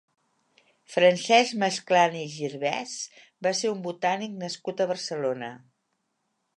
[0.93, 2.97] Francesc Masclans i Girvès
[3.49, 5.53] va ser un botànic nascut a Barcelona.